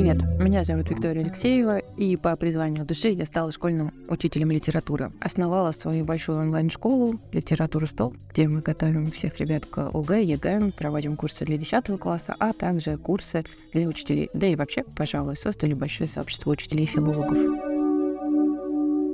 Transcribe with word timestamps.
Привет, 0.00 0.22
меня 0.38 0.64
зовут 0.64 0.88
Виктория 0.88 1.22
Алексеева, 1.22 1.76
и 1.76 2.16
по 2.16 2.34
призванию 2.34 2.86
души 2.86 3.08
я 3.08 3.26
стала 3.26 3.52
школьным 3.52 3.92
учителем 4.08 4.50
литературы. 4.50 5.12
Основала 5.20 5.72
свою 5.72 6.06
большую 6.06 6.38
онлайн-школу 6.38 7.20
«Литература 7.32 7.84
100», 7.84 8.16
где 8.30 8.48
мы 8.48 8.62
готовим 8.62 9.10
всех 9.10 9.38
ребят 9.38 9.66
к 9.66 9.90
ОГЭ, 9.92 10.22
ЕГЭ, 10.22 10.70
проводим 10.78 11.16
курсы 11.16 11.44
для 11.44 11.58
10 11.58 12.00
класса, 12.00 12.34
а 12.38 12.54
также 12.54 12.96
курсы 12.96 13.44
для 13.74 13.86
учителей. 13.86 14.30
Да 14.32 14.46
и 14.46 14.56
вообще, 14.56 14.84
пожалуй, 14.96 15.36
создали 15.36 15.74
большое 15.74 16.08
сообщество 16.08 16.50
учителей 16.50 16.86
филологов. 16.86 17.69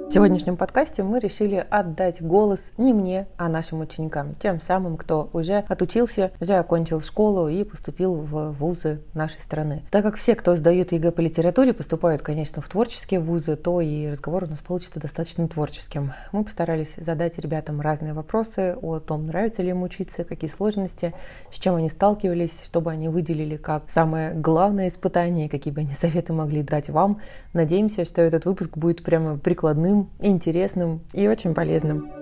В 0.09 0.13
сегодняшнем 0.13 0.57
подкасте 0.57 1.03
мы 1.03 1.19
решили 1.19 1.67
отдать 1.69 2.23
голос 2.23 2.61
не 2.79 2.95
мне, 2.95 3.27
а 3.37 3.49
нашим 3.49 3.81
ученикам, 3.81 4.37
тем 4.41 4.61
самым, 4.61 4.97
кто 4.97 5.29
уже 5.33 5.65
отучился, 5.67 6.31
уже 6.41 6.55
окончил 6.55 7.03
школу 7.03 7.49
и 7.49 7.65
поступил 7.65 8.15
в 8.15 8.53
вузы 8.53 9.01
нашей 9.15 9.41
страны. 9.41 9.83
Так 9.91 10.05
как 10.05 10.15
все, 10.15 10.37
кто 10.37 10.55
сдают 10.55 10.93
ЕГЭ 10.93 11.11
по 11.11 11.21
литературе, 11.21 11.75
поступают, 11.75 12.23
конечно, 12.23 12.63
в 12.63 12.69
творческие 12.69 13.19
вузы, 13.19 13.57
то 13.57 13.81
и 13.81 14.09
разговор 14.09 14.45
у 14.45 14.47
нас 14.47 14.61
получится 14.61 15.01
достаточно 15.01 15.49
творческим. 15.49 16.13
Мы 16.31 16.45
постарались 16.45 16.95
задать 16.97 17.37
ребятам 17.39 17.81
разные 17.81 18.13
вопросы 18.13 18.77
о 18.81 19.01
том, 19.01 19.27
нравится 19.27 19.63
ли 19.63 19.71
им 19.71 19.83
учиться, 19.83 20.23
какие 20.23 20.49
сложности, 20.49 21.15
с 21.53 21.59
чем 21.59 21.75
они 21.75 21.91
сталкивались, 21.91 22.63
чтобы 22.65 22.93
они 22.93 23.09
выделили 23.09 23.57
как 23.57 23.91
самое 23.91 24.33
главное 24.35 24.89
испытание, 24.89 25.49
какие 25.49 25.75
бы 25.75 25.81
они 25.81 25.95
советы 25.95 26.33
могли 26.33 26.63
дать 26.63 26.89
вам. 26.89 27.21
Надеемся, 27.57 28.05
что 28.05 28.21
этот 28.21 28.45
выпуск 28.45 28.77
будет 28.77 29.03
прямо 29.03 29.39
прикладным 29.39 30.11
интересным 30.21 31.01
и 31.15 31.27
очень 31.27 31.55
полезным. 31.55 32.13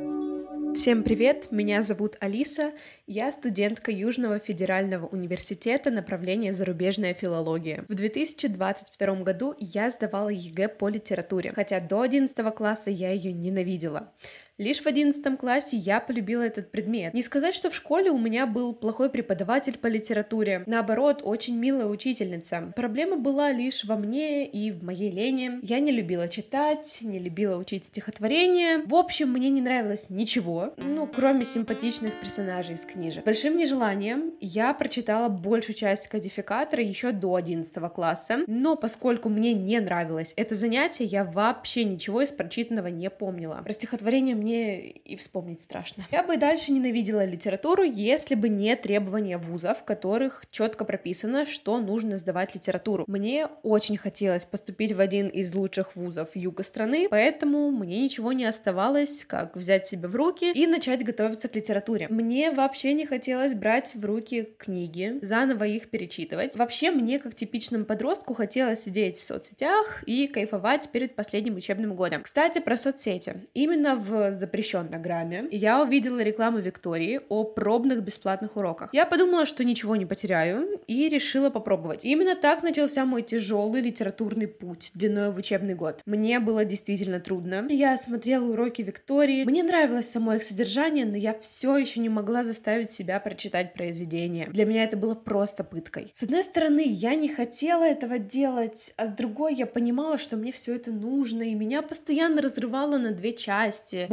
Всем 0.77 1.03
привет, 1.03 1.49
меня 1.51 1.83
зовут 1.83 2.17
Алиса, 2.21 2.73
я 3.09 3.33
студентка 3.33 3.91
Южного 3.91 4.39
федерального 4.39 5.07
университета 5.07 5.91
направления 5.91 6.53
зарубежная 6.53 7.15
филология. 7.15 7.85
В 7.89 7.95
2022 7.95 9.15
году 9.23 9.55
я 9.59 9.91
сдавала 9.91 10.29
ЕГЭ 10.29 10.69
по 10.69 10.89
литературе, 10.89 11.53
хотя 11.53 11.81
до 11.81 12.03
11 12.03 12.55
класса 12.55 12.91
я 12.91 13.11
ее 13.11 13.33
ненавидела. 13.33 14.13
Лишь 14.57 14.83
в 14.83 14.87
одиннадцатом 14.87 15.37
классе 15.37 15.77
я 15.77 15.99
полюбила 15.99 16.43
этот 16.43 16.71
предмет. 16.71 17.13
Не 17.13 17.25
сказать, 17.25 17.57
что 17.57 17.71
в 17.71 17.75
школе 17.75 18.13
у 18.13 18.19
меня 18.19 18.47
был 18.47 18.73
плохой 18.73 19.11
преподаватель 19.11 19.77
по 19.77 19.89
литературе. 19.89 20.63
Наоборот, 20.67 21.23
очень 21.25 21.57
милая 21.57 21.87
учительница. 21.87 22.73
Проблема 22.77 23.17
была 23.17 23.51
лишь 23.51 23.85
во 23.85 23.97
мне 23.97 24.47
и 24.47 24.71
в 24.71 24.85
моей 24.85 25.11
лени. 25.11 25.59
Я 25.63 25.81
не 25.81 25.91
любила 25.91 26.29
читать, 26.29 26.99
не 27.01 27.19
любила 27.19 27.57
учить 27.59 27.87
стихотворения. 27.87 28.83
В 28.87 28.95
общем, 28.95 29.33
мне 29.33 29.51
не 29.51 29.61
нравилось 29.61 30.09
ничего, 30.09 30.73
ну, 30.77 31.09
кроме 31.09 31.45
симпатичных 31.45 32.13
персонажей 32.13 32.77
из 32.77 32.85
книжек. 32.85 33.25
Большим 33.25 33.57
нежеланием 33.57 34.35
я 34.41 34.73
прочитала 34.73 35.29
большую 35.29 35.75
часть 35.75 36.07
кодификатора 36.07 36.81
еще 36.81 37.11
до 37.11 37.35
11 37.35 37.75
класса, 37.93 38.45
но 38.47 38.77
поскольку 38.77 39.29
мне 39.29 39.53
не 39.53 39.81
нравилось 39.81 40.33
это 40.37 40.55
занятие, 40.55 41.07
я 41.07 41.25
вообще 41.25 41.83
ничего 41.83 42.23
из 42.23 42.31
прочитанного 42.31 42.87
не 42.87 43.11
помнила. 43.11 43.61
Про 43.65 43.73
стихотворение 43.73 44.44
мне 44.45 44.91
и 44.91 45.17
вспомнить 45.17 45.63
страшно. 45.63 46.05
Я 46.13 46.23
бы 46.23 46.37
дальше 46.37 46.71
ненавидела 46.71 47.25
литературу, 47.25 47.83
если 47.83 48.35
бы 48.35 48.51
не 48.51 48.77
требования 48.77 49.39
вузов, 49.39 49.79
в 49.79 49.85
которых 49.85 50.45
четко 50.51 50.85
прописано, 50.85 51.47
что 51.47 51.79
нужно 51.79 52.19
сдавать 52.19 52.55
литературу. 52.55 53.05
Мне 53.07 53.49
очень 53.63 53.97
хотелось 53.97 54.45
поступить 54.45 54.93
в 54.93 55.01
один 55.01 55.29
из 55.29 55.55
лучших 55.55 55.97
вузов 55.97 56.37
юга 56.37 56.63
страны, 56.63 57.09
поэтому 57.11 57.71
мне 57.71 58.03
ничего 58.03 58.33
не 58.33 58.45
оставалось, 58.45 59.25
как 59.25 59.57
взять 59.57 59.87
себя 59.87 60.09
в 60.09 60.15
руки 60.15 60.53
и 60.53 60.67
начать 60.67 61.03
готовиться 61.03 61.49
к 61.49 61.57
литературе. 61.57 62.09
Мне 62.11 62.51
вообще 62.51 62.93
не 62.93 63.07
хотелось 63.07 63.55
брать 63.55 63.95
в 63.95 64.05
руки 64.05 64.51
книги, 64.59 65.19
заново 65.23 65.65
их 65.65 65.89
перечитывать. 65.89 66.55
Вообще 66.57 66.91
мне, 66.91 67.19
как 67.19 67.35
типичному 67.35 67.87
подростку, 67.87 68.35
хотелось 68.35 68.83
сидеть 68.83 69.17
в 69.17 69.25
соцсетях 69.25 70.05
и 70.05 70.27
кайфовать 70.27 70.91
перед 70.91 71.17
последним 71.17 71.57
учебным 71.57 71.97
годом. 71.97 72.23
Кстати, 72.23 72.59
про 72.59 72.77
соцсети. 72.77 73.37
Именно 73.55 73.97
в 73.97 74.34
запрещен 74.35 74.89
на 74.91 74.99
грамме, 74.99 75.47
я 75.51 75.83
увидела 75.83 76.23
рекламу 76.23 76.59
Виктории 76.59 77.21
о 77.29 77.45
пробных 77.45 78.03
бесплатных 78.03 78.57
уроках. 78.57 78.91
Я 78.93 79.07
подумала, 79.07 79.47
что 79.47 79.65
ничего 79.65 79.97
не 79.97 80.07
потеряю, 80.07 80.81
и 80.87 81.09
решила 81.09 81.51
попробовать. 81.51 82.05
И 82.05 82.11
именно 82.11 82.35
так 82.35 82.63
начался 82.63 83.05
мой 83.05 83.23
тяжелый 83.23 83.81
литературный 83.81 84.49
путь 84.49 84.91
длиной 84.95 85.31
в 85.31 85.37
учебный 85.37 85.75
год. 85.75 86.01
Мне 86.07 86.41
было 86.41 86.65
действительно 86.65 87.21
трудно. 87.21 87.67
Я 87.71 87.97
смотрела 87.99 88.51
уроки 88.51 88.83
Виктории. 88.83 89.45
Мне 89.45 89.63
нравилось 89.63 90.11
само 90.11 90.35
их 90.35 90.43
содержание, 90.43 91.05
но 91.05 91.17
я 91.17 91.39
все 91.39 91.77
еще 91.77 92.01
не 92.01 92.09
могла 92.09 92.45
заставить 92.45 92.91
себя 92.91 93.21
прочитать 93.21 93.75
произведение. 93.75 94.49
Для 94.49 94.65
меня 94.65 94.85
это 94.85 94.97
было 94.97 95.15
просто 95.15 95.65
пыткой. 95.65 96.09
С 96.13 96.23
одной 96.23 96.45
стороны, 96.45 96.83
я 96.87 97.15
не 97.15 97.29
хотела 97.29 97.85
этого 97.85 98.19
делать, 98.19 98.93
а 98.97 99.07
с 99.07 99.13
другой 99.13 99.55
я 99.55 99.67
понимала, 99.67 100.19
что 100.19 100.37
мне 100.37 100.53
все 100.53 100.75
это 100.75 100.91
нужно, 100.91 101.43
и 101.43 101.55
меня 101.55 101.83
постоянно 101.83 102.43
разрывало 102.43 102.99
на 102.99 103.13
две 103.13 103.33
части 103.33 104.07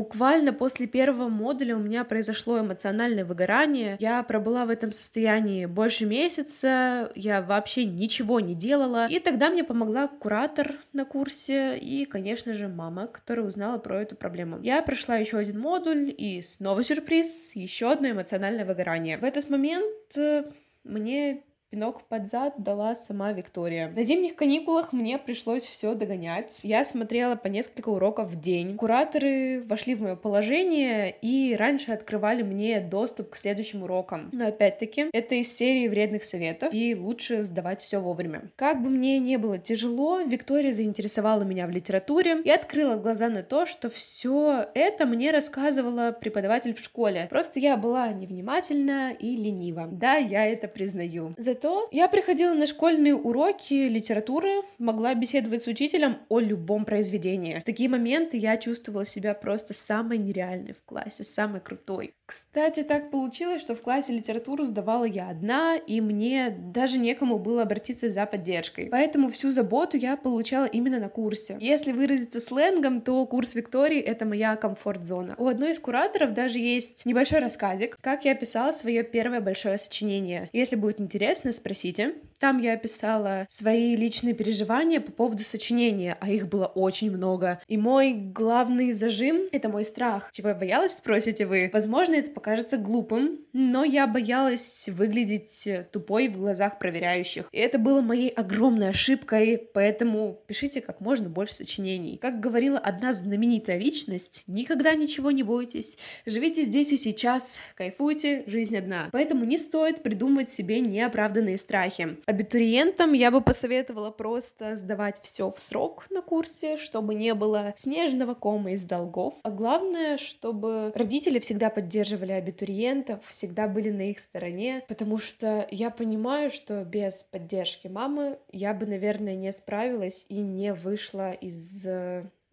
после 0.52 0.88
первого 0.88 1.28
модуля 1.28 1.76
у 1.76 1.80
меня 1.80 2.04
произошло 2.04 2.60
эмоциональное 2.60 3.26
выгорание. 3.26 3.98
Я 4.00 4.22
пробыла 4.24 4.66
в 4.66 4.70
этом 4.70 4.92
состоянии 4.92 5.66
больше 5.66 6.06
месяца, 6.06 7.12
я 7.16 7.42
вообще 7.42 7.86
ничего 7.86 8.40
не 8.40 8.56
делала. 8.56 9.08
И 9.08 9.20
тогда 9.20 9.50
мне 9.50 9.64
помогла 9.64 10.08
куратор 10.08 10.76
на 10.94 11.06
курсе 11.06 11.78
и, 11.78 12.06
конечно 12.06 12.54
же, 12.54 12.68
мама, 12.68 13.08
которая 13.08 13.46
узнала 13.46 13.78
про 13.78 14.02
эту 14.02 14.16
проблему. 14.16 14.60
Я 14.62 14.82
прошла 14.82 15.18
еще 15.18 15.38
один 15.38 15.60
модуль 15.60 16.14
и 16.16 16.42
снова 16.42 16.84
сюрприз, 16.84 17.56
еще 17.56 17.92
одно 17.92 18.12
эмоциональное 18.12 18.66
выгорание. 18.66 19.18
В 19.18 19.24
этот 19.24 19.50
момент 19.50 20.18
э, 20.18 20.44
мне 20.84 21.44
Пинок 21.72 22.02
под 22.10 22.28
зад 22.28 22.56
дала 22.58 22.96
сама 22.96 23.32
Виктория. 23.32 23.94
На 23.96 24.04
зимних 24.04 24.36
каникулах 24.36 24.92
мне 24.92 25.18
пришлось 25.18 25.64
все 25.64 25.96
догонять. 25.96 26.60
Я 26.64 26.84
смотрела 26.84 27.38
по 27.38 27.48
несколько 27.48 27.88
уроков 27.88 28.28
в 28.28 28.38
день. 28.38 28.76
Кураторы 28.76 29.64
вошли 29.66 29.96
в 29.96 30.02
мое 30.02 30.18
положение 30.18 31.16
и 31.22 31.56
раньше 31.58 31.94
открывали 31.94 32.44
мне 32.44 32.82
доступ 32.82 33.30
к 33.30 33.38
следующим 33.38 33.84
урокам. 33.84 34.28
Но 34.34 34.48
опять-таки, 34.48 35.06
это 35.14 35.36
из 35.36 35.56
серии 35.56 35.88
вредных 35.88 36.26
советов, 36.26 36.74
и 36.74 36.94
лучше 36.94 37.42
сдавать 37.42 37.82
все 37.82 38.00
вовремя. 38.00 38.52
Как 38.58 38.84
бы 38.84 38.90
мне 38.90 39.18
не 39.20 39.38
было 39.38 39.58
тяжело, 39.58 40.20
Виктория 40.20 40.74
заинтересовала 40.74 41.44
меня 41.44 41.68
в 41.68 41.70
литературе 41.70 42.42
и 42.42 42.50
открыла 42.50 42.98
глаза 42.98 43.30
на 43.30 43.44
то, 43.44 43.66
что 43.66 43.90
все 43.90 44.66
это 44.76 45.06
мне 45.06 45.32
рассказывала 45.32 46.12
преподаватель 46.12 46.74
в 46.74 46.80
школе. 46.80 47.28
Просто 47.30 47.62
я 47.62 47.78
была 47.78 48.10
невнимательна 48.10 49.14
и 49.14 49.38
ленива. 49.38 49.88
Да, 49.90 50.16
я 50.16 50.46
это 50.46 50.68
признаю. 50.68 51.34
За 51.38 51.61
то 51.62 51.88
я 51.92 52.08
приходила 52.08 52.54
на 52.54 52.66
школьные 52.66 53.16
уроки 53.16 53.88
литературы, 53.88 54.64
могла 54.80 55.14
беседовать 55.14 55.62
с 55.62 55.68
учителем 55.68 56.18
о 56.28 56.40
любом 56.40 56.86
произведении. 56.86 57.60
В 57.60 57.64
такие 57.64 57.88
моменты 57.88 58.38
я 58.38 58.58
чувствовала 58.58 59.06
себя 59.06 59.34
просто 59.36 59.74
самой 59.74 60.18
нереальной 60.18 60.74
в 60.74 60.84
классе, 60.84 61.24
самой 61.24 61.62
крутой. 61.62 62.16
Кстати, 62.32 62.84
так 62.84 63.12
получилось, 63.12 63.62
что 63.62 63.76
в 63.76 63.82
классе 63.82 64.14
литературу 64.14 64.64
сдавала 64.64 65.04
я 65.04 65.28
одна, 65.28 65.76
и 65.76 66.00
мне 66.00 66.50
даже 66.50 66.98
некому 66.98 67.38
было 67.38 67.64
обратиться 67.64 68.10
за 68.10 68.26
поддержкой. 68.26 68.88
Поэтому 68.90 69.30
всю 69.30 69.52
заботу 69.52 69.98
я 69.98 70.16
получала 70.16 70.64
именно 70.64 70.98
на 70.98 71.10
курсе. 71.10 71.58
Если 71.60 71.92
выразиться 71.92 72.40
сленгом, 72.40 73.02
то 73.02 73.26
курс 73.26 73.54
Виктории— 73.54 74.00
это 74.00 74.24
моя 74.24 74.56
комфорт-зона. 74.56 75.36
У 75.38 75.48
одной 75.48 75.72
из 75.72 75.80
кураторов 75.80 76.34
даже 76.34 76.58
есть 76.58 77.06
небольшой 77.06 77.40
рассказик, 77.40 77.98
как 78.00 78.24
я 78.24 78.34
писала 78.34 78.72
свое 78.72 79.04
первое 79.04 79.42
большое 79.42 79.78
сочинение. 79.78 80.50
Если 80.54 80.78
будет 80.78 81.02
интересно, 81.02 81.52
спросите. 81.52 82.14
Там 82.40 82.60
я 82.60 82.74
описала 82.74 83.46
свои 83.50 83.96
личные 83.98 84.34
переживания 84.34 85.02
по 85.02 85.12
поводу 85.12 85.44
сочинения, 85.44 86.18
а 86.22 86.30
их 86.30 86.48
было 86.48 86.66
очень 86.66 87.12
много. 87.12 87.62
И 87.68 87.78
мой 87.78 88.14
главный 88.14 88.94
зажим— 88.94 89.42
это 89.52 89.68
мой 89.68 89.84
страх. 89.84 90.30
Чего 90.32 90.50
я 90.50 90.56
боялась, 90.56 90.94
спросите 90.94 91.46
вы? 91.46 91.70
Возможно, 91.74 92.21
это 92.22 92.32
покажется 92.32 92.78
глупым, 92.78 93.40
но 93.54 93.84
я 93.84 94.08
боялась 94.08 94.88
выглядеть 94.88 95.68
тупой 95.92 96.30
в 96.30 96.38
глазах 96.38 96.80
проверяющих. 96.80 97.50
И 97.52 97.58
это 97.58 97.78
было 97.78 98.02
моей 98.02 98.30
огромной 98.30 98.90
ошибкой, 98.90 99.58
поэтому 99.74 100.42
пишите 100.48 100.82
как 100.82 101.02
можно 101.02 101.30
больше 101.30 101.56
сочинений. 101.56 102.18
Как 102.18 102.40
говорила 102.40 102.80
одна 102.80 103.14
знаменитая 103.14 103.78
личность, 103.78 104.44
никогда 104.48 104.96
ничего 104.96 105.32
не 105.32 105.44
бойтесь, 105.44 105.98
живите 106.26 106.64
здесь 106.64 106.92
и 106.92 106.98
сейчас, 106.98 107.60
кайфуйте, 107.76 108.44
жизнь 108.48 108.78
одна. 108.78 109.10
Поэтому 109.12 109.44
не 109.46 109.58
стоит 109.58 110.04
придумывать 110.04 110.50
себе 110.50 110.80
неоправданные 110.80 111.58
страхи. 111.58 112.18
Абитуриентам 112.26 113.14
я 113.14 113.32
бы 113.32 113.42
посоветовала 113.42 114.12
просто 114.12 114.76
сдавать 114.76 115.20
все 115.24 115.52
в 115.52 115.60
срок 115.60 116.06
на 116.10 116.22
курсе, 116.22 116.78
чтобы 116.78 117.16
не 117.16 117.34
было 117.34 117.74
снежного 117.78 118.36
кома 118.36 118.74
из 118.74 118.84
долгов. 118.84 119.34
А 119.44 119.50
главное, 119.50 120.18
чтобы 120.18 120.92
родители 120.96 121.40
всегда 121.40 121.70
поддерживали 121.70 122.11
абитуриентов, 122.34 123.20
всегда 123.28 123.68
были 123.68 123.90
на 123.90 124.10
их 124.10 124.20
стороне, 124.20 124.84
потому 124.88 125.18
что 125.18 125.68
я 125.72 125.90
понимаю, 125.90 126.52
что 126.52 126.84
без 126.84 127.24
поддержки 127.24 127.88
мамы 127.88 128.38
я 128.52 128.74
бы, 128.74 128.86
наверное, 128.86 129.36
не 129.36 129.52
справилась 129.52 130.26
и 130.30 130.40
не 130.40 130.74
вышла 130.74 131.32
из 131.32 131.86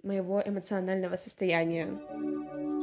моего 0.02 0.42
эмоционального 0.44 1.16
состояния. 1.16 2.77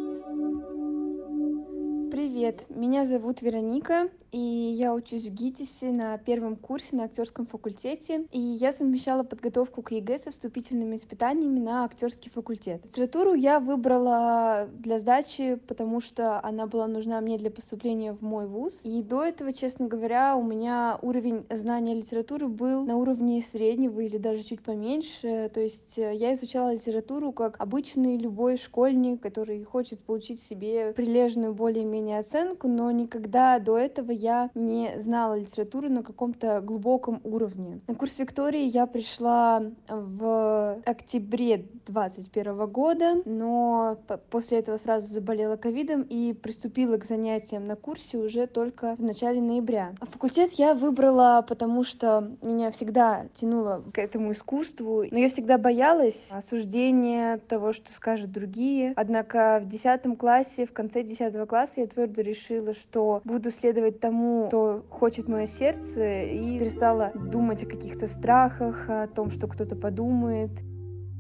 Привет, 2.12 2.66
меня 2.69 3.06
зовут 3.06 3.42
Вероника, 3.42 4.10
и 4.31 4.38
я 4.38 4.94
учусь 4.94 5.25
в 5.28 5.34
ГИТИСе 5.34 5.92
на 5.92 6.18
первом 6.18 6.57
курсе 6.57 6.96
на 6.96 7.06
актерском 7.06 7.46
факультете, 7.46 8.25
и 8.31 8.40
я 8.40 8.74
совмещала 8.74 9.24
подготовку 9.24 9.81
к 9.81 9.92
ЕГЭ 9.92 10.19
со 10.19 10.31
вступительными 10.31 10.98
испытаниями 10.98 11.60
на 11.60 11.86
актерский 11.86 12.30
факультет. 12.30 12.84
Литературу 12.84 13.34
я 13.34 13.60
выбрала 13.62 14.68
для 14.74 15.00
сдачи, 15.00 15.56
потому 15.68 16.02
что 16.02 16.44
она 16.44 16.68
была 16.68 16.88
нужна 16.88 17.22
мне 17.22 17.38
для 17.38 17.50
поступления 17.50 18.13
в 18.13 18.22
мой 18.22 18.46
вуз, 18.46 18.81
и 18.84 19.02
до 19.02 19.24
этого, 19.24 19.54
честно 19.54 19.88
говоря, 19.88 20.36
у 20.36 20.44
меня 20.44 21.00
уровень 21.02 21.46
знания 21.50 21.96
литературы 21.96 22.50
был 22.50 22.84
на 22.86 22.98
уровне 22.98 23.42
среднего 23.42 24.02
или 24.02 24.18
даже 24.18 24.44
чуть 24.44 24.62
поменьше, 24.62 25.50
то 25.54 25.62
есть 25.62 25.98
э, 25.98 26.13
я 26.13 26.34
изучала 26.34 26.74
литературу 26.74 27.31
как 27.31 27.56
обычный 27.60 28.18
любой 28.18 28.57
школьник, 28.57 29.22
который 29.22 29.63
хочет 29.63 30.00
получить 30.02 30.42
себе 30.42 30.92
прилежную 30.94 31.54
более-менее 31.54 31.94
более-менее 31.95 32.19
оценку, 32.19 32.68
но 32.68 32.92
никогда 32.92 33.59
до 33.59 33.77
этого 33.77 34.12
я 34.12 34.50
не 34.53 34.92
знала 34.97 35.39
литературу 35.39 35.89
на 35.89 36.03
каком-то 36.03 36.62
глубоком 36.62 37.21
уровне. 37.24 37.80
На 37.88 37.95
курс 37.95 38.19
Виктории 38.19 38.63
я 38.63 38.86
пришла 38.86 39.63
в 39.88 40.77
октябре 40.86 41.65
2021 41.88 42.68
года, 42.68 43.15
но 43.25 43.97
после 44.30 44.59
этого 44.59 44.77
сразу 44.77 45.07
заболела 45.07 45.56
ковидом 45.56 46.01
и 46.01 46.33
приступила 46.33 46.97
к 46.97 47.06
занятиям 47.06 47.68
на 47.68 47.75
курсе 47.75 48.18
уже 48.18 48.47
только 48.47 48.95
в 48.97 49.01
начале 49.01 49.42
ноября. 49.42 49.94
Факультет 50.01 50.51
я 50.53 50.74
выбрала, 50.74 51.45
потому 51.47 51.83
что 51.83 52.31
меня 52.42 52.71
всегда 52.71 53.27
тянуло 53.33 53.83
к 53.94 54.00
этому 54.00 54.33
искусству, 54.33 55.06
но 55.09 55.18
я 55.18 55.30
всегда 55.30 55.57
боялась 55.57 56.31
осуждения 56.31 57.38
того, 57.38 57.74
что 57.74 57.94
скажут 57.94 58.31
другие. 58.31 58.94
Однако 58.95 59.62
в 59.63 59.68
10 59.68 60.18
классе, 60.18 60.65
в 60.65 60.74
конце 60.74 61.03
10 61.03 61.47
класса 61.47 61.81
я 61.81 61.85
твердо 61.88 62.22
решила, 62.22 62.74
что 62.74 63.22
буду 63.24 63.52
следовать 63.52 64.00
тому, 64.00 64.48
что 64.48 64.86
хочет 64.90 65.28
мое 65.28 65.46
сердце, 65.46 66.24
и 66.24 66.60
перестала 66.60 67.12
думать 67.14 67.64
о 67.64 67.68
каких-то 67.68 68.08
страхах, 68.08 68.90
о 68.90 69.08
том, 69.08 69.30
что 69.32 69.48
кто-то 69.48 69.76
подумает. 69.76 70.52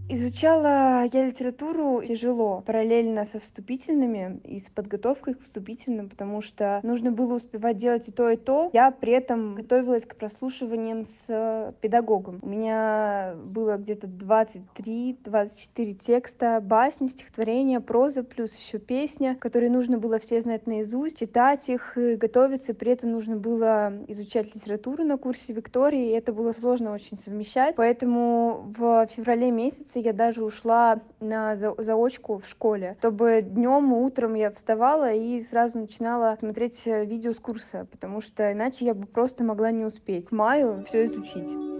Изучала 0.07 1.05
я 1.11 1.25
литературу 1.25 2.03
тяжело, 2.05 2.61
параллельно 2.65 3.25
со 3.25 3.39
вступительными 3.39 4.39
и 4.43 4.59
с 4.59 4.69
подготовкой 4.69 5.33
к 5.33 5.41
вступительным, 5.41 6.09
потому 6.09 6.41
что 6.41 6.79
нужно 6.83 7.11
было 7.11 7.33
успевать 7.33 7.77
делать 7.77 8.07
и 8.07 8.11
то, 8.11 8.29
и 8.29 8.35
то. 8.35 8.69
Я 8.71 8.91
при 8.91 9.13
этом 9.13 9.55
готовилась 9.55 10.05
к 10.05 10.15
прослушиваниям 10.15 11.05
с 11.05 11.73
педагогом. 11.81 12.37
У 12.43 12.47
меня 12.47 13.33
было 13.45 13.77
где-то 13.77 14.05
23-24 14.05 15.93
текста, 15.93 16.61
басни, 16.61 17.07
стихотворения, 17.07 17.79
проза, 17.79 18.21
плюс 18.21 18.55
еще 18.55 18.77
песня, 18.77 19.35
которые 19.35 19.71
нужно 19.71 19.97
было 19.97 20.19
все 20.19 20.39
знать 20.39 20.67
наизусть, 20.67 21.17
читать 21.19 21.67
их, 21.67 21.93
готовиться. 21.95 22.75
При 22.75 22.91
этом 22.91 23.11
нужно 23.11 23.37
было 23.37 23.91
изучать 24.07 24.53
литературу 24.53 25.03
на 25.03 25.17
курсе 25.17 25.51
Виктории, 25.51 26.09
и 26.09 26.13
это 26.13 26.31
было 26.31 26.53
сложно 26.53 26.93
очень 26.93 27.17
совмещать. 27.17 27.75
Поэтому 27.75 28.71
в 28.77 29.07
феврале 29.07 29.49
месяце 29.49 29.94
месяце 29.95 29.99
я 29.99 30.13
даже 30.13 30.43
ушла 30.43 30.99
на 31.19 31.55
за 31.55 31.73
заочку 31.77 32.37
в 32.37 32.47
школе, 32.47 32.95
чтобы 32.99 33.41
днем 33.41 33.93
и 33.93 33.97
утром 33.97 34.35
я 34.35 34.51
вставала 34.51 35.11
и 35.11 35.41
сразу 35.41 35.79
начинала 35.79 36.37
смотреть 36.39 36.87
э, 36.87 37.05
видео 37.05 37.33
с 37.33 37.39
курса, 37.39 37.87
потому 37.91 38.21
что 38.21 38.51
иначе 38.51 38.85
я 38.85 38.93
бы 38.93 39.05
просто 39.05 39.43
могла 39.43 39.71
не 39.71 39.85
успеть. 39.85 40.29
К 40.29 40.31
маю 40.31 40.83
все 40.87 41.05
изучить. 41.05 41.74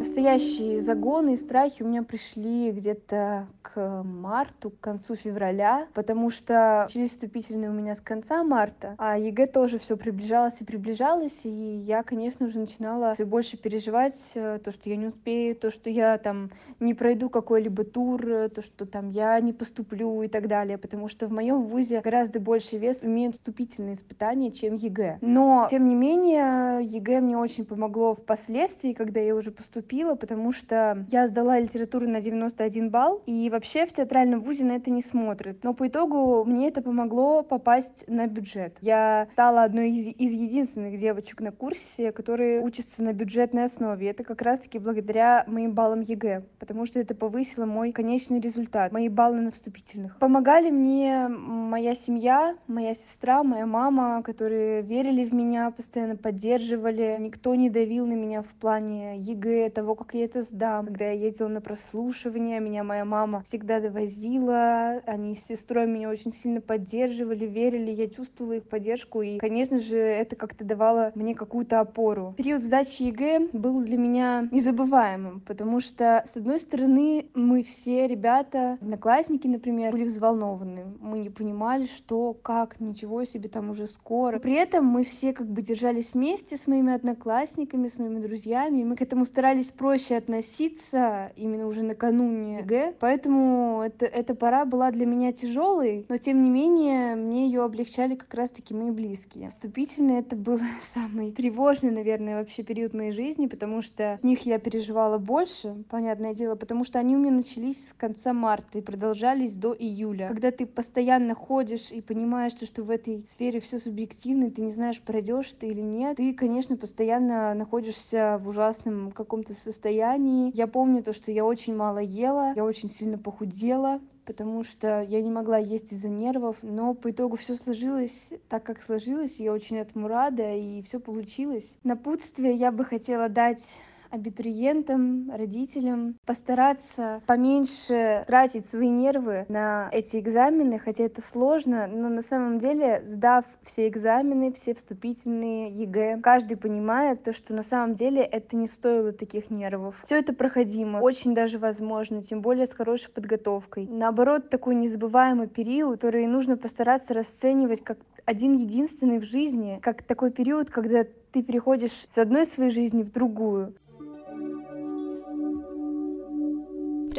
Настоящие 0.00 0.80
загоны 0.80 1.34
и 1.34 1.36
страхи 1.36 1.82
у 1.82 1.86
меня 1.86 2.02
пришли 2.02 2.72
где-то 2.72 3.48
к 3.60 4.02
марту, 4.02 4.70
к 4.70 4.80
концу 4.80 5.14
февраля, 5.14 5.88
потому 5.92 6.30
что 6.30 6.86
через 6.88 7.10
вступительные 7.10 7.68
у 7.68 7.74
меня 7.74 7.94
с 7.94 8.00
конца 8.00 8.42
марта, 8.42 8.94
а 8.96 9.18
ЕГЭ 9.18 9.48
тоже 9.48 9.78
все 9.78 9.98
приближалось 9.98 10.62
и 10.62 10.64
приближалось, 10.64 11.42
и 11.44 11.50
я, 11.50 12.02
конечно 12.02 12.48
же, 12.48 12.60
начинала 12.60 13.12
все 13.12 13.26
больше 13.26 13.58
переживать 13.58 14.18
э, 14.34 14.58
то, 14.64 14.72
что 14.72 14.88
я 14.88 14.96
не 14.96 15.06
успею, 15.06 15.54
то, 15.54 15.70
что 15.70 15.90
я 15.90 16.16
там 16.16 16.48
не 16.80 16.94
пройду 16.94 17.28
какой-либо 17.28 17.84
тур, 17.84 18.22
то, 18.22 18.62
что 18.62 18.86
там 18.86 19.10
я 19.10 19.38
не 19.40 19.52
поступлю 19.52 20.22
и 20.22 20.28
так 20.28 20.48
далее, 20.48 20.78
потому 20.78 21.08
что 21.08 21.26
в 21.26 21.30
моем 21.30 21.64
вузе 21.64 22.00
гораздо 22.00 22.40
больше 22.40 22.78
вес 22.78 23.00
имеют 23.02 23.36
вступительные 23.36 23.96
испытания, 23.96 24.50
чем 24.50 24.76
ЕГЭ. 24.76 25.18
Но, 25.20 25.68
тем 25.70 25.86
не 25.90 25.94
менее, 25.94 26.82
ЕГЭ 26.86 27.20
мне 27.20 27.36
очень 27.36 27.66
помогло 27.66 28.14
впоследствии, 28.14 28.94
когда 28.94 29.20
я 29.20 29.34
уже 29.34 29.50
поступила 29.50 29.89
поступила, 29.90 30.14
потому 30.14 30.52
что 30.52 31.04
я 31.10 31.26
сдала 31.26 31.58
литературу 31.58 32.08
на 32.08 32.20
91 32.20 32.90
балл, 32.90 33.22
и 33.26 33.50
вообще 33.50 33.86
в 33.86 33.92
театральном 33.92 34.40
вузе 34.40 34.64
на 34.64 34.72
это 34.72 34.90
не 34.90 35.02
смотрят. 35.02 35.64
Но 35.64 35.74
по 35.74 35.88
итогу 35.88 36.44
мне 36.44 36.68
это 36.68 36.80
помогло 36.80 37.42
попасть 37.42 38.04
на 38.06 38.26
бюджет. 38.26 38.76
Я 38.80 39.26
стала 39.32 39.64
одной 39.64 39.90
из, 39.90 40.08
из 40.08 40.32
единственных 40.32 40.98
девочек 40.98 41.40
на 41.40 41.50
курсе, 41.50 42.12
которые 42.12 42.60
учатся 42.60 43.02
на 43.02 43.12
бюджетной 43.12 43.64
основе. 43.64 44.08
Это 44.08 44.22
как 44.22 44.42
раз-таки 44.42 44.78
благодаря 44.78 45.44
моим 45.46 45.72
баллам 45.72 46.00
ЕГЭ, 46.00 46.44
потому 46.58 46.86
что 46.86 47.00
это 47.00 47.14
повысило 47.14 47.66
мой 47.66 47.92
конечный 47.92 48.40
результат, 48.40 48.92
мои 48.92 49.08
баллы 49.08 49.40
на 49.40 49.50
вступительных. 49.50 50.18
Помогали 50.18 50.70
мне 50.70 51.26
моя 51.28 51.94
семья, 51.94 52.54
моя 52.68 52.94
сестра, 52.94 53.42
моя 53.42 53.66
мама, 53.66 54.22
которые 54.22 54.82
верили 54.82 55.24
в 55.24 55.34
меня, 55.34 55.70
постоянно 55.70 56.16
поддерживали. 56.16 57.16
Никто 57.18 57.54
не 57.56 57.70
давил 57.70 58.06
на 58.06 58.14
меня 58.14 58.42
в 58.42 58.52
плане 58.60 59.18
ЕГЭ, 59.18 59.70
того, 59.80 59.94
как 59.94 60.12
я 60.12 60.26
это 60.26 60.42
сдам. 60.42 60.86
Когда 60.86 61.06
я 61.06 61.12
ездила 61.12 61.48
на 61.48 61.62
прослушивание, 61.62 62.60
меня 62.60 62.84
моя 62.84 63.06
мама 63.06 63.42
всегда 63.44 63.80
довозила, 63.80 65.00
они 65.06 65.34
с 65.34 65.46
сестрой 65.46 65.86
меня 65.86 66.10
очень 66.10 66.34
сильно 66.34 66.60
поддерживали, 66.60 67.46
верили, 67.46 67.90
я 67.90 68.06
чувствовала 68.08 68.54
их 68.54 68.64
поддержку, 68.64 69.22
и, 69.22 69.38
конечно 69.38 69.78
же, 69.78 69.96
это 69.96 70.36
как-то 70.36 70.66
давало 70.66 71.12
мне 71.14 71.34
какую-то 71.34 71.80
опору. 71.80 72.34
Период 72.36 72.62
сдачи 72.62 73.04
ЕГЭ 73.04 73.48
был 73.54 73.82
для 73.82 73.96
меня 73.96 74.48
незабываемым, 74.52 75.40
потому 75.40 75.80
что, 75.80 76.24
с 76.26 76.36
одной 76.36 76.58
стороны, 76.58 77.30
мы 77.34 77.62
все 77.62 78.06
ребята, 78.06 78.76
одноклассники, 78.82 79.46
например, 79.46 79.92
были 79.92 80.04
взволнованы. 80.04 80.84
Мы 81.00 81.20
не 81.20 81.30
понимали, 81.30 81.86
что, 81.86 82.34
как, 82.34 82.80
ничего 82.80 83.24
себе, 83.24 83.48
там 83.48 83.70
уже 83.70 83.86
скоро. 83.86 84.40
При 84.40 84.52
этом 84.52 84.84
мы 84.84 85.04
все 85.04 85.32
как 85.32 85.46
бы 85.46 85.62
держались 85.62 86.12
вместе 86.12 86.58
с 86.58 86.66
моими 86.66 86.92
одноклассниками, 86.92 87.88
с 87.88 87.96
моими 87.96 88.20
друзьями, 88.20 88.80
и 88.80 88.84
мы 88.84 88.96
к 88.96 89.00
этому 89.00 89.24
старались 89.24 89.69
старались 89.70 89.72
проще 89.72 90.16
относиться 90.16 91.32
именно 91.36 91.66
уже 91.66 91.82
накануне 91.82 92.58
ЕГЭ, 92.58 92.94
поэтому 93.00 93.82
это, 93.84 94.06
эта 94.06 94.34
пора 94.34 94.64
была 94.64 94.90
для 94.90 95.06
меня 95.06 95.32
тяжелой, 95.32 96.06
но 96.08 96.16
тем 96.16 96.42
не 96.42 96.50
менее 96.50 97.16
мне 97.16 97.46
ее 97.46 97.62
облегчали 97.62 98.14
как 98.14 98.32
раз-таки 98.34 98.74
мои 98.74 98.90
близкие. 98.90 99.48
Вступительный 99.48 100.18
это 100.18 100.36
был 100.36 100.58
самый 100.80 101.32
тревожный, 101.32 101.90
наверное, 101.90 102.38
вообще 102.38 102.62
период 102.62 102.94
моей 102.94 103.12
жизни, 103.12 103.46
потому 103.46 103.82
что 103.82 104.18
них 104.22 104.46
я 104.46 104.58
переживала 104.58 105.18
больше, 105.18 105.84
понятное 105.88 106.34
дело, 106.34 106.56
потому 106.56 106.84
что 106.84 106.98
они 106.98 107.16
у 107.16 107.18
меня 107.18 107.32
начались 107.32 107.88
с 107.88 107.92
конца 107.92 108.32
марта 108.32 108.78
и 108.78 108.82
продолжались 108.82 109.54
до 109.54 109.74
июля. 109.74 110.28
Когда 110.28 110.50
ты 110.50 110.66
постоянно 110.66 111.34
ходишь 111.34 111.92
и 111.92 112.00
понимаешь, 112.00 112.52
что, 112.52 112.66
что 112.66 112.82
в 112.82 112.90
этой 112.90 113.24
сфере 113.24 113.60
все 113.60 113.78
субъективно, 113.78 114.50
ты 114.50 114.62
не 114.62 114.70
знаешь, 114.70 115.00
пройдешь 115.00 115.52
ты 115.58 115.68
или 115.68 115.80
нет, 115.80 116.16
ты, 116.16 116.34
конечно, 116.34 116.76
постоянно 116.76 117.54
находишься 117.54 118.40
в 118.42 118.48
ужасном 118.48 119.10
каком-то 119.12 119.54
состоянии. 119.60 120.50
Я 120.54 120.66
помню 120.66 121.02
то, 121.02 121.12
что 121.12 121.30
я 121.30 121.44
очень 121.44 121.76
мало 121.76 121.98
ела, 121.98 122.52
я 122.56 122.64
очень 122.64 122.88
сильно 122.88 123.18
похудела, 123.18 124.00
потому 124.24 124.64
что 124.64 125.02
я 125.02 125.22
не 125.22 125.30
могла 125.30 125.58
есть 125.58 125.92
из-за 125.92 126.08
нервов, 126.08 126.58
но 126.62 126.94
по 126.94 127.10
итогу 127.10 127.36
все 127.36 127.56
сложилось 127.56 128.32
так, 128.48 128.62
как 128.62 128.82
сложилось, 128.82 129.40
я 129.40 129.52
очень 129.52 129.76
этому 129.76 130.08
рада, 130.08 130.54
и 130.54 130.82
все 130.82 131.00
получилось. 131.00 131.76
Напутствие 131.82 132.54
я 132.54 132.72
бы 132.72 132.84
хотела 132.84 133.28
дать 133.28 133.82
абитуриентам, 134.10 135.30
родителям 135.30 136.16
постараться 136.26 137.22
поменьше 137.26 138.24
тратить 138.26 138.66
свои 138.66 138.90
нервы 138.90 139.46
на 139.48 139.88
эти 139.92 140.18
экзамены, 140.18 140.78
хотя 140.78 141.04
это 141.04 141.22
сложно, 141.22 141.86
но 141.86 142.08
на 142.08 142.22
самом 142.22 142.58
деле, 142.58 143.02
сдав 143.06 143.44
все 143.62 143.88
экзамены, 143.88 144.52
все 144.52 144.74
вступительные 144.74 145.70
ЕГЭ, 145.70 146.20
каждый 146.20 146.56
понимает 146.56 147.22
то, 147.22 147.32
что 147.32 147.54
на 147.54 147.62
самом 147.62 147.94
деле 147.94 148.22
это 148.22 148.56
не 148.56 148.66
стоило 148.66 149.12
таких 149.12 149.50
нервов. 149.50 149.96
Все 150.02 150.18
это 150.18 150.32
проходимо, 150.34 150.98
очень 150.98 151.34
даже 151.34 151.58
возможно, 151.58 152.22
тем 152.22 152.42
более 152.42 152.66
с 152.66 152.74
хорошей 152.74 153.10
подготовкой. 153.10 153.86
Наоборот, 153.88 154.50
такой 154.50 154.74
незабываемый 154.74 155.46
период, 155.46 156.00
который 156.00 156.26
нужно 156.26 156.56
постараться 156.56 157.12
расценивать 157.12 157.84
как 157.84 157.98
один 158.24 158.54
единственный 158.54 159.18
в 159.18 159.24
жизни, 159.24 159.78
как 159.82 160.02
такой 160.02 160.30
период, 160.30 160.70
когда 160.70 161.04
ты 161.30 161.42
переходишь 161.42 161.92
с 162.08 162.16
одной 162.16 162.46
своей 162.46 162.70
жизни 162.70 163.02
в 163.02 163.12
другую. 163.12 163.74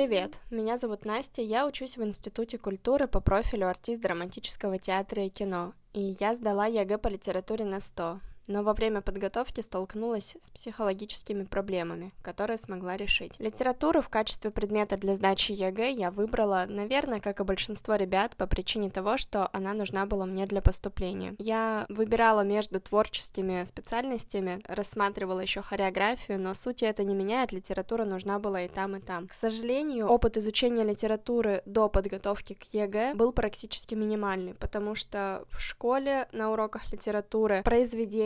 Привет, 0.01 0.39
меня 0.49 0.79
зовут 0.79 1.05
Настя, 1.05 1.43
я 1.43 1.67
учусь 1.67 1.95
в 1.95 2.03
Институте 2.03 2.57
культуры 2.57 3.07
по 3.07 3.21
профилю 3.21 3.69
артист 3.69 4.01
драматического 4.01 4.79
театра 4.79 5.23
и 5.23 5.29
кино, 5.29 5.73
и 5.93 6.17
я 6.19 6.33
сдала 6.33 6.65
ЕГЭ 6.65 6.97
по 6.97 7.07
литературе 7.07 7.65
на 7.65 7.79
100. 7.79 8.19
Но 8.47 8.63
во 8.63 8.73
время 8.73 9.01
подготовки 9.01 9.61
столкнулась 9.61 10.37
с 10.39 10.49
психологическими 10.49 11.43
проблемами, 11.43 12.13
которые 12.21 12.57
смогла 12.57 12.97
решить. 12.97 13.39
Литературу 13.39 14.01
в 14.01 14.09
качестве 14.09 14.51
предмета 14.51 14.97
для 14.97 15.15
сдачи 15.15 15.51
ЕГЭ 15.51 15.91
я 15.91 16.11
выбрала, 16.11 16.65
наверное, 16.67 17.19
как 17.19 17.39
и 17.39 17.43
большинство 17.43 17.95
ребят, 17.95 18.35
по 18.35 18.47
причине 18.47 18.89
того, 18.89 19.17
что 19.17 19.49
она 19.53 19.73
нужна 19.73 20.05
была 20.05 20.25
мне 20.25 20.45
для 20.45 20.61
поступления. 20.61 21.35
Я 21.37 21.85
выбирала 21.89 22.41
между 22.41 22.79
творческими 22.79 23.63
специальностями, 23.63 24.61
рассматривала 24.67 25.39
еще 25.39 25.61
хореографию, 25.61 26.39
но 26.39 26.53
суть 26.53 26.83
это 26.83 27.03
не 27.03 27.15
меняет, 27.15 27.51
литература 27.51 28.05
нужна 28.05 28.39
была 28.39 28.63
и 28.63 28.67
там, 28.67 28.95
и 28.95 28.99
там. 28.99 29.27
К 29.27 29.33
сожалению, 29.33 30.07
опыт 30.07 30.37
изучения 30.37 30.83
литературы 30.83 31.61
до 31.65 31.89
подготовки 31.89 32.53
к 32.53 32.73
ЕГЭ 32.73 33.13
был 33.15 33.31
практически 33.31 33.95
минимальный, 33.95 34.53
потому 34.53 34.95
что 34.95 35.45
в 35.49 35.61
школе 35.61 36.27
на 36.31 36.51
уроках 36.51 36.91
литературы 36.91 37.61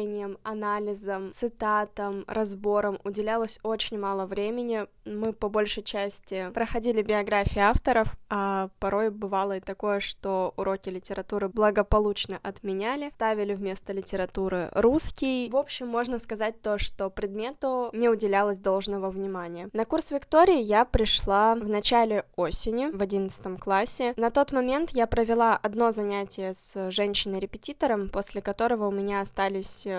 произведениям, 0.05 0.38
анализам, 0.43 1.31
цитатам, 1.33 2.24
разборам 2.27 3.00
уделялось 3.03 3.59
очень 3.63 4.00
мало 4.00 4.25
времени. 4.25 4.85
Мы 5.05 5.33
по 5.33 5.50
большей 5.50 5.83
части 5.83 6.50
проходили 6.53 7.01
биографии 7.01 7.59
авторов, 7.59 8.07
а 8.29 8.69
порой 8.79 9.12
бывало 9.12 9.57
и 9.57 9.59
такое, 9.59 10.00
что 10.00 10.53
уроки 10.57 10.89
литературы 10.89 11.47
благополучно 11.47 12.39
отменяли, 12.43 13.09
ставили 13.09 13.53
вместо 13.53 13.93
литературы 13.93 14.69
русский. 14.71 15.50
В 15.51 15.57
общем, 15.57 15.88
можно 15.88 16.17
сказать 16.17 16.62
то, 16.62 16.77
что 16.77 17.09
предмету 17.09 17.89
не 17.93 18.09
уделялось 18.09 18.57
должного 18.57 19.09
внимания. 19.09 19.69
На 19.74 19.85
курс 19.85 20.12
Виктории 20.12 20.59
я 20.59 20.85
пришла 20.85 21.55
в 21.55 21.69
начале 21.69 22.25
осени, 22.35 22.89
в 22.91 23.01
одиннадцатом 23.01 23.57
классе. 23.57 24.13
На 24.17 24.31
тот 24.31 24.51
момент 24.51 24.91
я 24.91 25.07
провела 25.07 25.55
одно 25.55 25.91
занятие 25.91 26.53
с 26.53 26.91
женщиной-репетитором, 26.91 28.09
после 28.09 28.41
которого 28.41 28.88
у 28.88 28.91
меня 28.91 29.21
остались 29.21 29.85
э, 29.85 29.95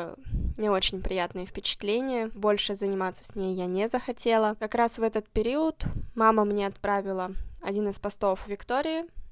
не 0.57 0.71
очень 0.71 1.03
приятные 1.03 1.47
впечатления. 1.47 2.29
Больше 2.29 2.75
заниматься 2.75 3.25
с 3.25 3.35
ней 3.35 3.55
я 3.55 3.67
не 3.67 3.89
захотела. 3.89 4.57
Как 4.59 4.75
раз 4.75 4.99
в 4.99 5.03
этот 5.03 5.29
период 5.29 5.85
мама 6.15 6.45
мне 6.45 6.67
отправила 6.67 7.33
один 7.63 7.89
из 7.89 7.99
постов 7.99 8.47
Виктории, 8.47 9.05
Э, 9.05 9.26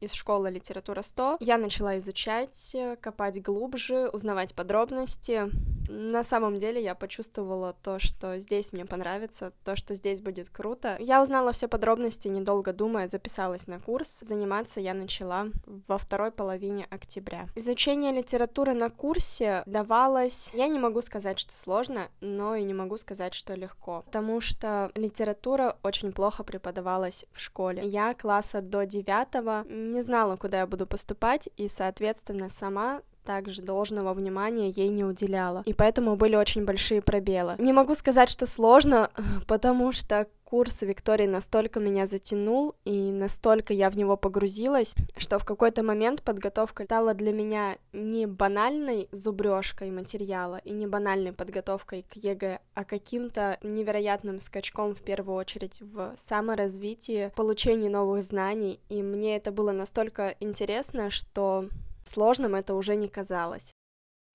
из 0.00 0.12
школы 0.12 0.50
литература 0.50 1.02
100. 1.02 1.38
Я 1.40 1.58
начала 1.58 1.98
изучать, 1.98 2.74
э, 2.74 2.96
копать 2.96 3.42
глубже, 3.42 4.08
узнавать 4.12 4.54
подробности. 4.54 5.50
На 5.88 6.22
самом 6.22 6.58
деле 6.58 6.82
я 6.82 6.94
почувствовала 6.94 7.74
то, 7.82 7.98
что 7.98 8.38
здесь 8.38 8.72
мне 8.72 8.84
понравится, 8.84 9.52
то, 9.64 9.74
что 9.74 9.94
здесь 9.94 10.20
будет 10.20 10.48
круто. 10.50 10.96
Я 11.00 11.22
узнала 11.22 11.52
все 11.52 11.66
подробности, 11.66 12.28
недолго 12.28 12.72
думая, 12.72 13.08
записалась 13.08 13.66
на 13.66 13.80
курс. 13.80 14.20
Заниматься 14.20 14.80
я 14.80 14.92
начала 14.92 15.46
во 15.66 15.96
второй 15.96 16.30
половине 16.30 16.86
октября. 16.90 17.48
Изучение 17.54 18.12
литературы 18.12 18.74
на 18.74 18.90
курсе 18.90 19.62
давалось, 19.64 20.50
я 20.52 20.68
не 20.68 20.78
могу 20.78 21.00
сказать, 21.00 21.38
что 21.38 21.54
сложно, 21.54 22.08
но 22.20 22.54
и 22.54 22.64
не 22.64 22.74
могу 22.74 22.98
сказать, 22.98 23.32
что 23.32 23.54
легко, 23.54 24.02
потому 24.04 24.40
что 24.40 24.90
литература 24.94 25.78
очень 25.82 26.12
плохо 26.12 26.44
преподавалась 26.44 27.24
в 27.32 27.40
школе. 27.40 27.82
Я 27.86 28.12
класса 28.14 28.60
до 28.60 28.84
девятого 28.84 29.57
не 29.68 30.02
знала, 30.02 30.36
куда 30.36 30.60
я 30.60 30.66
буду 30.66 30.86
поступать, 30.86 31.48
и, 31.56 31.68
соответственно, 31.68 32.48
сама 32.48 33.00
также 33.24 33.60
должного 33.60 34.14
внимания 34.14 34.70
ей 34.70 34.88
не 34.88 35.04
уделяла. 35.04 35.62
И 35.66 35.74
поэтому 35.74 36.16
были 36.16 36.34
очень 36.34 36.64
большие 36.64 37.02
пробелы. 37.02 37.56
Не 37.58 37.74
могу 37.74 37.94
сказать, 37.94 38.30
что 38.30 38.46
сложно, 38.46 39.10
потому 39.46 39.92
что 39.92 40.26
курс 40.48 40.80
Виктории 40.80 41.26
настолько 41.26 41.78
меня 41.78 42.06
затянул, 42.06 42.74
и 42.86 43.12
настолько 43.12 43.74
я 43.74 43.90
в 43.90 43.98
него 43.98 44.16
погрузилась, 44.16 44.94
что 45.18 45.38
в 45.38 45.44
какой-то 45.44 45.82
момент 45.82 46.22
подготовка 46.22 46.84
стала 46.84 47.12
для 47.12 47.32
меня 47.32 47.76
не 47.92 48.24
банальной 48.24 49.10
зубрежкой 49.12 49.90
материала 49.90 50.56
и 50.64 50.70
не 50.70 50.86
банальной 50.86 51.34
подготовкой 51.34 52.06
к 52.10 52.14
ЕГЭ, 52.16 52.60
а 52.72 52.84
каким-то 52.86 53.58
невероятным 53.62 54.40
скачком 54.40 54.94
в 54.94 55.02
первую 55.02 55.36
очередь 55.36 55.82
в 55.82 56.14
саморазвитии, 56.16 57.30
получении 57.36 57.90
новых 57.90 58.22
знаний, 58.22 58.80
и 58.88 59.02
мне 59.02 59.36
это 59.36 59.52
было 59.52 59.72
настолько 59.72 60.34
интересно, 60.40 61.10
что 61.10 61.68
Сложным 62.08 62.54
это 62.54 62.74
уже 62.74 62.96
не 62.96 63.06
казалось. 63.06 63.74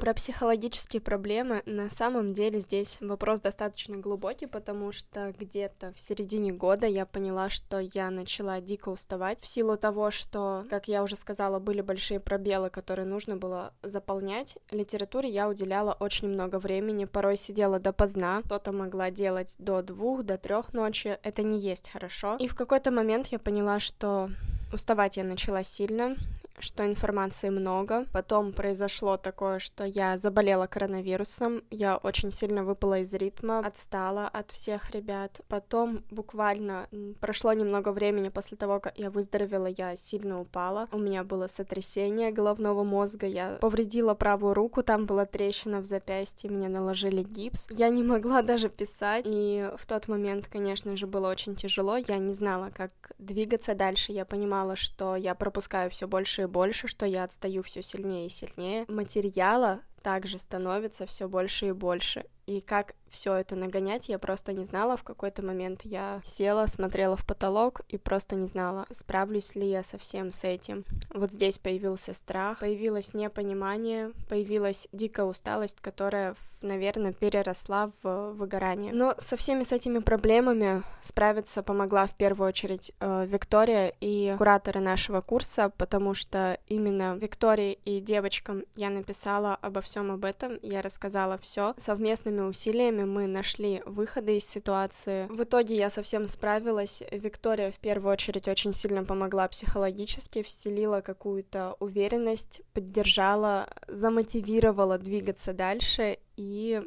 Про 0.03 0.13
психологические 0.13 1.01
проблемы 1.01 1.63
на 1.65 1.89
самом 1.89 2.33
деле 2.33 2.60
здесь 2.60 2.98
вопрос 3.00 3.39
достаточно 3.39 3.95
глубокий, 3.95 4.48
потому 4.48 4.91
что 4.91 5.33
где-то 5.39 5.93
в 5.93 6.00
середине 6.01 6.51
года 6.51 6.86
я 6.86 7.05
поняла, 7.05 7.50
что 7.50 7.79
я 7.79 8.10
начала 8.10 8.60
дико 8.60 8.89
уставать 8.89 9.39
в 9.39 9.48
силу 9.48 9.77
того, 9.77 10.12
что, 10.12 10.65
как 10.69 10.89
я 10.89 11.03
уже 11.03 11.15
сказала, 11.15 11.60
были 11.60 11.79
большие 11.79 12.19
пробелы, 12.19 12.69
которые 12.69 13.05
нужно 13.05 13.38
было 13.38 13.72
заполнять. 13.81 14.57
Литературе 14.72 15.29
я 15.29 15.48
уделяла 15.48 15.95
очень 15.98 16.27
много 16.27 16.60
времени, 16.60 17.05
порой 17.05 17.38
сидела 17.38 17.79
допоздна, 17.79 18.41
кто-то 18.41 18.74
могла 18.74 19.10
делать 19.10 19.55
до 19.57 19.81
двух, 19.81 20.24
до 20.24 20.38
трех 20.38 20.74
ночи, 20.74 21.17
это 21.24 21.43
не 21.43 21.57
есть 21.60 21.89
хорошо. 21.89 22.36
И 22.41 22.50
в 22.50 22.55
какой-то 22.55 22.91
момент 22.91 23.27
я 23.27 23.39
поняла, 23.39 23.79
что 23.79 24.29
уставать 24.74 25.15
я 25.15 25.24
начала 25.24 25.63
сильно, 25.63 26.17
что 26.60 26.86
информации 26.86 27.50
много. 27.50 28.05
Потом 28.12 28.53
произошло 28.53 29.17
такое, 29.17 29.60
что 29.60 29.83
я 29.86 30.17
заболела 30.17 30.67
коронавирусом, 30.67 31.63
я 31.69 31.98
очень 31.98 32.31
сильно 32.31 32.63
выпала 32.63 33.00
из 33.00 33.13
ритма, 33.13 33.60
отстала 33.60 34.27
от 34.27 34.51
всех 34.51 34.91
ребят. 34.91 35.41
Потом 35.48 36.03
буквально 36.12 36.88
прошло 37.19 37.53
немного 37.53 37.89
времени 37.91 38.29
после 38.29 38.57
того, 38.57 38.79
как 38.79 38.98
я 38.98 39.10
выздоровела, 39.10 39.67
я 39.67 39.95
сильно 39.95 40.39
упала. 40.39 40.88
У 40.91 40.98
меня 40.98 41.24
было 41.24 41.48
сотрясение 41.48 42.31
головного 42.31 42.83
мозга, 42.83 43.27
я 43.27 43.57
повредила 43.62 44.13
правую 44.13 44.53
руку, 44.53 44.83
там 44.83 45.05
была 45.05 45.25
трещина 45.25 45.79
в 45.79 45.86
запястье, 45.86 46.50
мне 46.50 46.69
наложили 46.69 47.24
гипс. 47.24 47.67
Я 47.72 47.89
не 47.89 48.03
могла 48.03 48.41
даже 48.41 48.69
писать, 48.69 49.25
и 49.27 49.69
в 49.77 49.86
тот 49.86 50.07
момент, 50.07 50.48
конечно 50.48 50.95
же, 50.98 51.07
было 51.07 51.29
очень 51.29 51.55
тяжело. 51.55 51.98
Я 51.98 52.17
не 52.17 52.33
знала, 52.33 52.72
как 52.75 52.91
двигаться 53.17 53.75
дальше. 53.75 54.12
Я 54.12 54.25
понимала, 54.25 54.75
что 54.75 55.15
я 55.15 55.36
пропускаю 55.36 55.89
все 55.89 56.07
больше 56.07 56.42
и 56.43 56.45
больше, 56.45 56.88
что 56.88 57.05
я 57.05 57.23
отстаю 57.23 57.63
все 57.63 57.81
сильнее 57.81 58.27
и 58.27 58.29
сильнее. 58.29 58.85
Материала 58.88 59.81
также 60.01 60.38
становится 60.38 61.05
все 61.05 61.27
больше 61.27 61.67
и 61.67 61.71
больше. 61.71 62.25
И 62.45 62.62
как 62.62 62.95
все 63.13 63.35
это 63.35 63.55
нагонять, 63.55 64.09
я 64.09 64.17
просто 64.17 64.53
не 64.53 64.65
знала. 64.65 64.97
В 64.97 65.03
какой-то 65.03 65.45
момент 65.45 65.81
я 65.83 66.19
села, 66.25 66.65
смотрела 66.65 67.15
в 67.15 67.25
потолок 67.25 67.81
и 67.88 67.97
просто 67.97 68.35
не 68.35 68.47
знала, 68.47 68.88
справлюсь 68.89 69.55
ли 69.55 69.69
я 69.69 69.83
совсем 69.83 70.31
с 70.31 70.43
этим. 70.43 70.83
Вот 71.13 71.31
здесь 71.31 71.59
появился 71.59 72.13
страх, 72.13 72.59
появилось 72.59 73.13
непонимание, 73.13 74.12
появилась 74.29 74.88
дикая 74.91 75.27
усталость, 75.27 75.79
которая, 75.79 76.35
наверное, 76.62 77.13
переросла 77.13 77.91
в 78.01 78.31
выгорание. 78.31 78.91
Но 78.91 79.13
со 79.19 79.38
всеми 79.38 79.63
с 79.63 79.71
этими 79.71 80.00
проблемами 80.00 80.81
справиться 81.01 81.62
помогла 81.62 82.07
в 82.07 82.15
первую 82.15 82.50
очередь 82.50 82.93
э, 83.00 83.25
Виктория 83.27 83.93
и 84.01 84.33
кураторы 84.38 84.79
нашего 84.79 85.21
курса, 85.21 85.71
потому 85.77 86.15
что 86.15 86.57
именно 86.67 87.15
Виктории 87.15 87.77
и 87.85 88.00
девочкам 88.00 88.63
я 88.75 88.89
написала 88.89 89.55
обо 89.62 89.81
всем 89.81 90.12
об 90.12 90.25
этом, 90.25 90.57
я 90.63 90.81
рассказала 90.81 91.38
все 91.38 91.75
совместно 91.77 92.31
совместными 92.33 92.41
усилиями 92.41 93.03
мы 93.03 93.27
нашли 93.27 93.81
выходы 93.85 94.37
из 94.37 94.45
ситуации. 94.45 95.27
В 95.29 95.43
итоге 95.43 95.75
я 95.75 95.89
со 95.89 96.02
всем 96.02 96.27
справилась. 96.27 97.03
Виктория 97.11 97.71
в 97.71 97.79
первую 97.79 98.13
очередь 98.13 98.47
очень 98.47 98.73
сильно 98.73 99.03
помогла 99.03 99.47
психологически, 99.47 100.43
вселила 100.43 101.01
какую-то 101.01 101.75
уверенность, 101.79 102.61
поддержала, 102.73 103.67
замотивировала 103.87 104.97
двигаться 104.97 105.53
дальше 105.53 106.17
и 106.37 106.81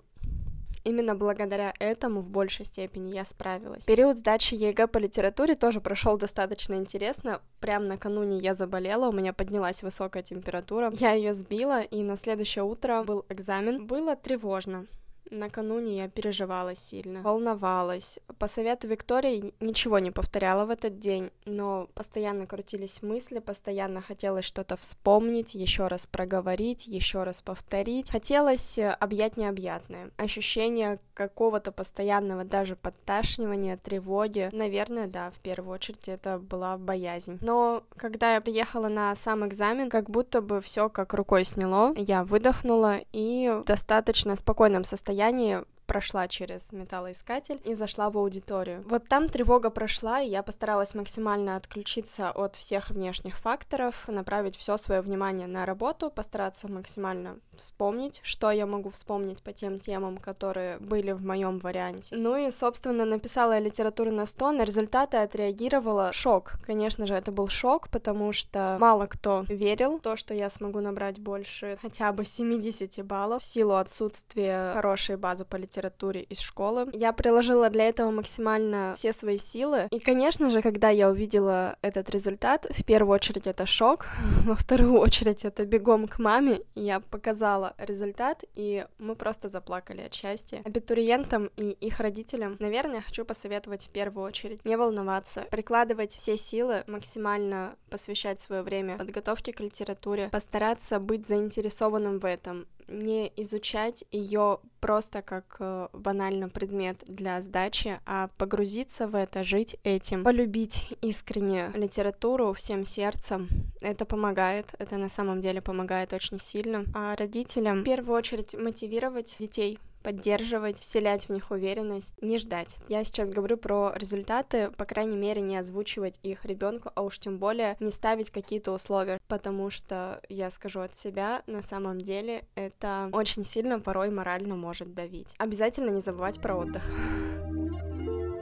Именно 0.88 1.16
благодаря 1.16 1.74
этому 1.80 2.20
в 2.20 2.28
большей 2.28 2.64
степени 2.64 3.12
я 3.12 3.24
справилась. 3.24 3.86
Период 3.86 4.18
сдачи 4.18 4.54
ЕГЭ 4.54 4.86
по 4.86 4.98
литературе 4.98 5.56
тоже 5.56 5.80
прошел 5.80 6.16
достаточно 6.16 6.74
интересно. 6.74 7.40
Прям 7.58 7.82
накануне 7.82 8.38
я 8.38 8.54
заболела, 8.54 9.08
у 9.08 9.12
меня 9.12 9.32
поднялась 9.32 9.82
высокая 9.82 10.22
температура. 10.22 10.92
Я 11.00 11.14
ее 11.14 11.34
сбила, 11.34 11.82
и 11.82 12.04
на 12.04 12.16
следующее 12.16 12.62
утро 12.62 13.02
был 13.02 13.24
экзамен. 13.28 13.84
Было 13.84 14.14
тревожно. 14.14 14.86
Накануне 15.30 15.96
я 15.96 16.08
переживала 16.08 16.74
сильно, 16.74 17.22
волновалась. 17.22 18.20
По 18.38 18.46
совету 18.46 18.88
Виктории 18.88 19.54
ничего 19.60 19.98
не 19.98 20.10
повторяла 20.10 20.64
в 20.64 20.70
этот 20.70 20.98
день, 20.98 21.30
но 21.44 21.88
постоянно 21.94 22.46
крутились 22.46 23.02
мысли, 23.02 23.40
постоянно 23.40 24.00
хотелось 24.00 24.44
что-то 24.44 24.76
вспомнить, 24.76 25.54
еще 25.54 25.88
раз 25.88 26.06
проговорить, 26.06 26.86
еще 26.86 27.24
раз 27.24 27.42
повторить. 27.42 28.10
Хотелось 28.10 28.78
э, 28.78 28.90
объять 28.90 29.36
необъятное. 29.36 30.10
Ощущение 30.16 30.98
какого-то 31.14 31.72
постоянного 31.72 32.44
даже 32.44 32.76
подташнивания, 32.76 33.76
тревоги. 33.76 34.48
Наверное, 34.52 35.06
да, 35.06 35.30
в 35.30 35.40
первую 35.40 35.74
очередь 35.74 36.08
это 36.08 36.38
была 36.38 36.76
боязнь. 36.78 37.38
Но 37.40 37.82
когда 37.96 38.34
я 38.34 38.40
приехала 38.40 38.88
на 38.88 39.14
сам 39.16 39.46
экзамен, 39.46 39.90
как 39.90 40.08
будто 40.08 40.40
бы 40.40 40.60
все 40.60 40.88
как 40.88 41.14
рукой 41.14 41.44
сняло. 41.44 41.92
Я 41.96 42.22
выдохнула 42.22 42.98
и 43.12 43.48
в 43.48 43.64
достаточно 43.64 44.36
спокойном 44.36 44.84
состоянии 44.84 45.15
состоянии 45.16 45.62
прошла 45.86 46.28
через 46.28 46.72
металлоискатель 46.72 47.60
и 47.64 47.74
зашла 47.74 48.10
в 48.10 48.18
аудиторию. 48.18 48.84
Вот 48.86 49.08
там 49.08 49.28
тревога 49.28 49.70
прошла, 49.70 50.20
и 50.20 50.28
я 50.28 50.42
постаралась 50.42 50.94
максимально 50.94 51.56
отключиться 51.56 52.30
от 52.30 52.56
всех 52.56 52.90
внешних 52.90 53.38
факторов, 53.38 54.06
направить 54.08 54.56
все 54.56 54.76
свое 54.76 55.00
внимание 55.00 55.46
на 55.46 55.64
работу, 55.64 56.10
постараться 56.10 56.68
максимально 56.68 57.38
вспомнить, 57.56 58.20
что 58.22 58.50
я 58.50 58.66
могу 58.66 58.90
вспомнить 58.90 59.42
по 59.42 59.52
тем 59.52 59.78
темам, 59.78 60.18
которые 60.18 60.78
были 60.78 61.12
в 61.12 61.24
моем 61.24 61.58
варианте. 61.58 62.14
Ну 62.16 62.36
и, 62.36 62.50
собственно, 62.50 63.04
написала 63.04 63.52
я 63.52 63.60
литературу 63.60 64.10
на 64.10 64.26
100, 64.26 64.52
на 64.52 64.64
результаты 64.64 65.18
отреагировала 65.18 66.12
шок. 66.12 66.54
Конечно 66.66 67.06
же, 67.06 67.14
это 67.14 67.32
был 67.32 67.48
шок, 67.48 67.88
потому 67.88 68.32
что 68.32 68.76
мало 68.80 69.06
кто 69.06 69.44
верил 69.48 69.98
в 69.98 70.02
то, 70.02 70.16
что 70.16 70.34
я 70.34 70.50
смогу 70.50 70.80
набрать 70.80 71.18
больше 71.18 71.78
хотя 71.80 72.12
бы 72.12 72.24
70 72.24 73.04
баллов 73.04 73.42
в 73.42 73.44
силу 73.44 73.74
отсутствия 73.74 74.72
хорошей 74.72 75.16
базы 75.16 75.44
по 75.44 75.56
литературе 75.56 75.75
из 75.80 76.40
школы. 76.40 76.88
Я 76.92 77.12
приложила 77.12 77.70
для 77.70 77.88
этого 77.88 78.10
максимально 78.10 78.94
все 78.96 79.12
свои 79.12 79.38
силы. 79.38 79.88
И, 79.90 79.98
конечно 79.98 80.50
же, 80.50 80.62
когда 80.62 80.90
я 80.90 81.10
увидела 81.10 81.76
этот 81.82 82.10
результат, 82.10 82.66
в 82.70 82.84
первую 82.84 83.14
очередь 83.14 83.46
это 83.46 83.66
шок, 83.66 84.06
во 84.44 84.54
вторую 84.54 84.98
очередь 84.98 85.44
это 85.44 85.64
бегом 85.64 86.08
к 86.08 86.18
маме. 86.18 86.60
Я 86.74 87.00
показала 87.00 87.74
результат, 87.78 88.44
и 88.54 88.86
мы 88.98 89.16
просто 89.16 89.48
заплакали 89.48 90.02
от 90.02 90.14
счастья. 90.14 90.62
Абитуриентам 90.64 91.50
и 91.56 91.70
их 91.70 92.00
родителям, 92.00 92.56
наверное, 92.58 93.00
хочу 93.00 93.24
посоветовать 93.24 93.86
в 93.86 93.90
первую 93.90 94.26
очередь 94.26 94.64
не 94.64 94.76
волноваться, 94.76 95.46
прикладывать 95.50 96.16
все 96.16 96.36
силы, 96.36 96.84
максимально 96.86 97.76
посвящать 97.90 98.40
свое 98.40 98.62
время 98.62 98.98
подготовке 98.98 99.52
к 99.52 99.60
литературе, 99.60 100.28
постараться 100.28 100.98
быть 100.98 101.26
заинтересованным 101.26 102.18
в 102.18 102.24
этом, 102.24 102.66
не 102.88 103.32
изучать 103.36 104.04
ее 104.12 104.60
просто 104.86 105.20
как 105.20 105.56
э, 105.58 105.88
банально 105.92 106.48
предмет 106.48 107.02
для 107.08 107.42
сдачи, 107.42 107.98
а 108.06 108.28
погрузиться 108.38 109.08
в 109.08 109.16
это, 109.16 109.42
жить 109.42 109.76
этим, 109.82 110.22
полюбить 110.22 110.94
искренне 111.02 111.72
литературу 111.74 112.52
всем 112.52 112.84
сердцем. 112.84 113.48
Это 113.80 114.04
помогает, 114.04 114.66
это 114.78 114.96
на 114.96 115.08
самом 115.08 115.40
деле 115.40 115.60
помогает 115.60 116.12
очень 116.12 116.38
сильно. 116.38 116.84
А 116.94 117.16
родителям 117.16 117.80
в 117.80 117.84
первую 117.84 118.16
очередь 118.16 118.54
мотивировать 118.54 119.34
детей 119.40 119.80
поддерживать, 120.06 120.78
вселять 120.78 121.24
в 121.24 121.32
них 121.32 121.50
уверенность, 121.50 122.14
не 122.22 122.38
ждать. 122.38 122.76
Я 122.88 123.02
сейчас 123.02 123.28
говорю 123.28 123.56
про 123.56 123.92
результаты, 123.96 124.70
по 124.76 124.84
крайней 124.84 125.16
мере, 125.16 125.42
не 125.42 125.56
озвучивать 125.56 126.20
их 126.22 126.44
ребенку, 126.44 126.92
а 126.94 127.02
уж 127.02 127.18
тем 127.18 127.38
более 127.38 127.76
не 127.80 127.90
ставить 127.90 128.30
какие-то 128.30 128.70
условия, 128.70 129.18
потому 129.26 129.68
что, 129.68 130.20
я 130.28 130.50
скажу 130.50 130.78
от 130.78 130.94
себя, 130.94 131.42
на 131.48 131.60
самом 131.60 132.00
деле 132.00 132.44
это 132.54 133.08
очень 133.10 133.42
сильно 133.42 133.80
порой 133.80 134.10
морально 134.10 134.54
может 134.54 134.94
давить. 134.94 135.34
Обязательно 135.38 135.90
не 135.90 136.00
забывать 136.00 136.40
про 136.40 136.54
отдых. 136.54 136.84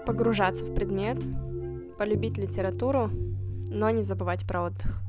Погружаться 0.04 0.66
в 0.66 0.74
предмет, 0.74 1.16
полюбить 1.96 2.36
литературу, 2.36 3.08
но 3.70 3.88
не 3.88 4.02
забывать 4.02 4.46
про 4.46 4.64
отдых. 4.64 5.00